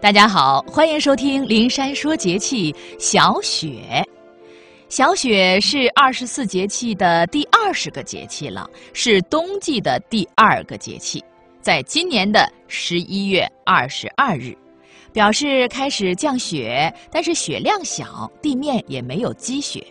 [0.00, 2.72] 大家好，欢迎收听《灵山说节气》。
[3.00, 4.06] 小雪，
[4.88, 11.22] 小雪是二十四节气的第二十个节气了，是冬季的第二个节气，
[11.60, 14.56] 在今年的十一月二十二日，
[15.12, 19.84] 表示开始降雪，但是雪量小，地面也没有积雪。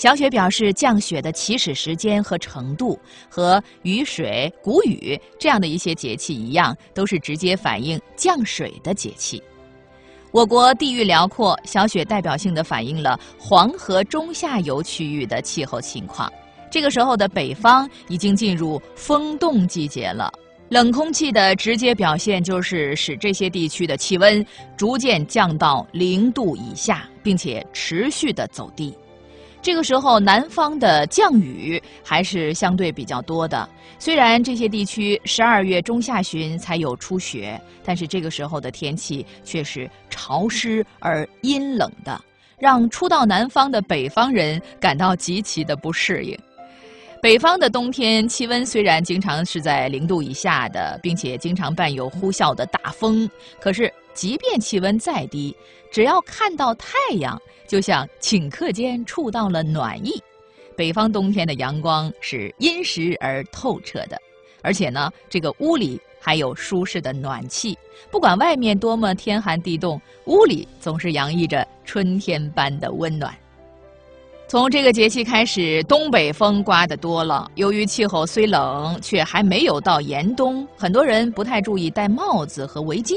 [0.00, 9.42] 小雪表示，降雪的起始时间和程度和雨水、谷雨这样的一些节气一样，都是直接反映降水的节气。
[10.30, 16.32] 我国地域辽阔，小雪代表性的反映了黄河中下游区域的气候情况。
[16.70, 20.32] 这个时候的北方已经进入风冻季节了，
[20.70, 24.42] 冷空气的直接表现就是使这些地区的气温
[24.78, 28.96] 逐渐降到零度以下，并且持续的走低。
[29.62, 33.68] 这个时候，南方的降雨还是相对比较多的。
[33.98, 42.18] 虽然这些地区十二月中下旬才有初雪，但是这个时候的天气却是潮湿而阴冷的，
[42.58, 46.38] 让初到南方的北方人感到极其的不适应。
[47.20, 53.28] 北方的冬天气温虽然经常是在零度以下的，并且经常伴有呼啸的大风，
[53.60, 55.56] 可是即便气温再低，
[55.90, 60.22] 只要看到太阳，就像顷刻间触到了暖意。
[60.76, 64.20] 北方冬天的阳光是殷实而透彻的，
[64.62, 67.76] 而且呢，这个屋里还有舒适的暖气，
[68.10, 73.34] 不管外面多么天寒地冻，屋里总是洋溢着春天般的温暖。
[74.48, 77.48] 从这个节气开始，东北风刮得多了。
[77.54, 83.16] 由于气候虽冷，却还没有到严冬，很多人不太注意戴帽子和围巾。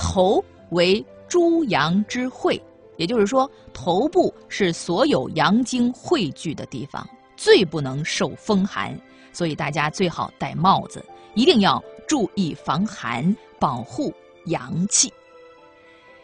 [0.00, 2.60] 头为诸阳之会，
[2.96, 7.06] 也就是说，头部是所有阳经汇聚的地方，
[7.36, 8.98] 最不能受风寒，
[9.30, 14.10] 所以大家最好戴帽子，一定要注意防寒，保护
[14.46, 15.12] 阳气。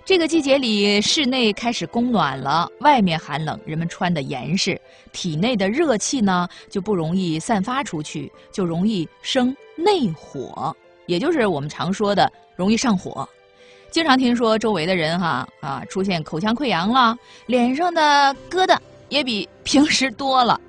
[0.06, 4.80] 这个季节里，室内开始供暖了，外面寒冷，人们穿的严实，
[5.12, 10.74] 体内的热气呢就不容易散发出去，就容易生内火，
[11.06, 13.28] 也就是我们常说的容易上火。
[13.90, 17.16] 经常听说周围的人哈啊出现口腔溃疡了，
[17.46, 18.00] 脸上的
[18.50, 20.60] 疙瘩也比平时多了，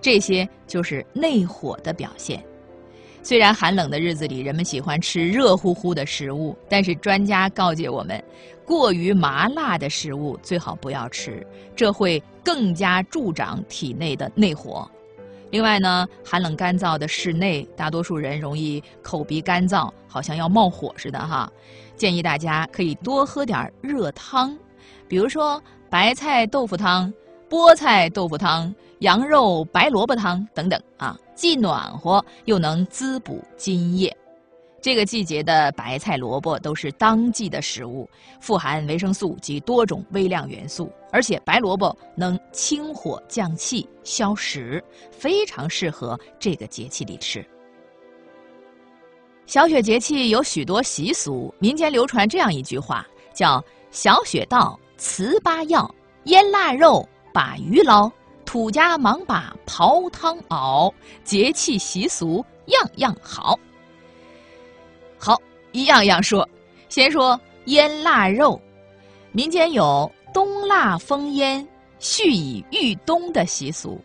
[0.00, 2.42] 这些就是内火的表现。
[3.22, 8.22] 虽然寒冷的日子里，人们喜欢吃热乎乎的食物，但是专家告诫我们，
[8.64, 14.90] 过于麻辣的食物最好不要吃，这会更加助长体内的内火。
[15.50, 21.52] 另外呢，寒冷干燥的室内，大多数人容易口鼻干燥，好像要冒火似的哈。
[22.00, 24.56] 建议大家可以多喝点热汤，
[25.06, 27.12] 比如说白菜豆腐汤、
[27.46, 28.74] 菠菜豆腐汤。
[29.00, 34.14] 羊肉白萝卜汤等等啊，既暖和又能滋补津液。
[34.82, 38.06] 这个季节的白菜、萝卜都是当季的食物，
[38.42, 47.42] 富含维生素及多种微量元素，而且白萝卜能清火降气、消食，非常适合这个节气里吃。
[49.50, 55.92] 小雪节气有许多习俗，民间流传这样一句话，叫“小雪到，糍粑要，
[56.26, 58.08] 腌腊肉，把鱼捞”。
[58.46, 60.94] 土家忙把刨汤熬，
[61.24, 63.58] 节气习俗样样好。
[65.18, 65.36] 好，
[65.72, 66.48] 一样样说。
[66.88, 68.60] 先说腌腊肉，
[69.32, 71.66] 民间有冬腊封腌，
[71.98, 74.00] 蓄以御冬的习俗。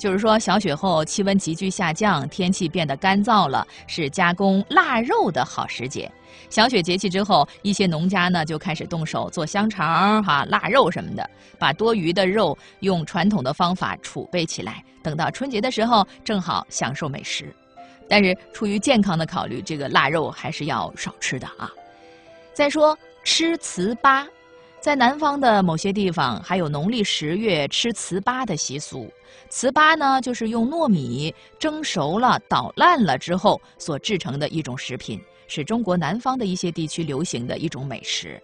[0.00, 6.10] 就是说，小雪后气温急剧下降，天气变得干燥了，是加工腊肉的好时节。
[6.48, 11.28] 小雪节气之后，一些农家呢就开始动手做香肠、哈腊肉什么的，
[11.58, 17.54] 把多余的肉用传统的方法储备起来，等到春节的时候正好享受美食。
[18.08, 21.70] 但是出于健康的考虑，这个腊肉还是要少吃的啊。
[22.54, 24.26] 再说吃糍粑。
[24.80, 29.12] 在南方的某些地方，还有农历十月吃糍粑的习俗。
[29.50, 38.42] 糍粑呢，就是用糯米蒸熟了、捣烂了之后所制成的一种食品，是中国南方的一些地区流行的一种美食。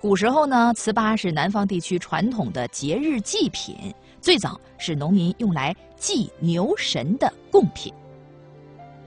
[0.00, 3.76] 古时候呢，糍粑是南方地区传统的节日祭品，
[4.20, 7.92] 最早是农民用来祭牛神的贡品。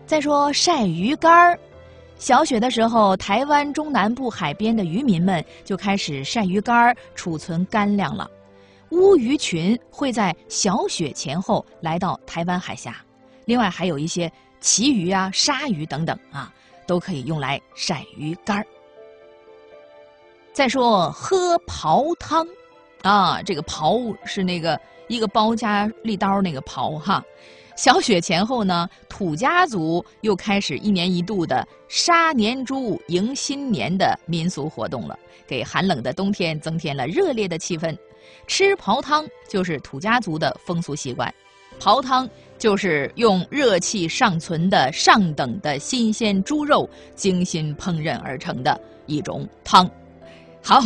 [0.06, 1.58] 再说晒鱼干儿。
[2.18, 8.30] 小雪的时候，台湾中南部海边的渔民们就开始晒鱼干储存干粮了。
[8.92, 12.96] 乌鱼群会在小雪前后来到台湾海峡，
[13.46, 16.52] 另外还有一些旗鱼啊、鲨鱼等等啊，
[16.88, 18.66] 都可以用来晒鱼干
[20.54, 22.48] 再说喝刨汤，
[23.02, 27.24] 啊，这个刨是那个一个包加利刀那个刨哈。
[27.76, 37.94] 小雪前后呢，土家族又开始一年一度的杀年猪迎新年的民俗活动了，给寒冷的冬天增添了热烈的气氛。
[38.48, 41.34] 吃刨汤就是土家族的风俗习惯，
[41.78, 49.90] 刨汤就是用热气尚存的上等的新鲜猪肉精心烹饪而成的一种汤。
[50.64, 50.80] 好，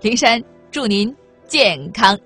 [0.00, 0.40] 灵山
[0.70, 1.12] 祝您
[1.48, 2.16] 健康。